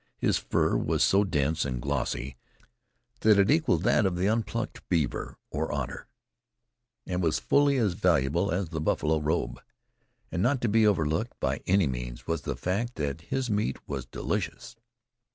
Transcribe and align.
His 0.17 0.39
fur 0.39 0.75
was 0.77 1.03
so 1.03 1.23
dense 1.23 1.63
and 1.63 1.79
glossy 1.79 2.35
that 3.19 3.37
it 3.37 3.51
equaled 3.51 3.83
that 3.83 4.03
of 4.07 4.15
the 4.15 4.25
unplucked 4.25 4.89
beaver 4.89 5.37
or 5.51 5.71
otter, 5.71 6.07
and 7.05 7.21
was 7.21 7.37
fully 7.37 7.77
as 7.77 7.93
valuable 7.93 8.49
as 8.49 8.69
the 8.69 8.81
buffalo 8.81 9.19
robe. 9.19 9.61
And 10.31 10.41
not 10.41 10.59
to 10.61 10.67
be 10.67 10.87
overlooked 10.87 11.39
by 11.39 11.61
any 11.67 11.85
means 11.85 12.25
was 12.25 12.41
the 12.41 12.55
fact 12.55 12.95
that 12.95 13.21
his 13.21 13.47
meat 13.51 13.77
was 13.87 14.07
delicious. 14.07 14.75